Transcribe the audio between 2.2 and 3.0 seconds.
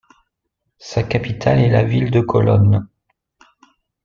Colón.